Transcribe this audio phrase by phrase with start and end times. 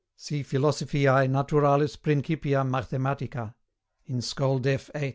[0.15, 3.53] See Philosophiae Naturalis Principia Mathematica,
[4.05, 4.57] in Schol.
[4.57, 4.89] Def.
[4.95, 5.09] VIII.